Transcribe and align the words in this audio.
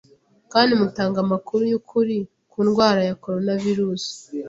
kandi 0.51 0.71
mutanga 0.81 1.17
amakuru 1.25 1.61
y’ukuri 1.71 2.15
ku 2.51 2.59
ndwara 2.67 3.01
ya 3.09 3.17
coronavirus 3.23 4.03